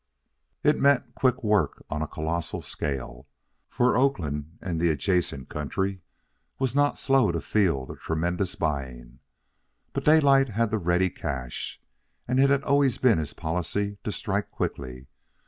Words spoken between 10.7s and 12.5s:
the ready cash, and it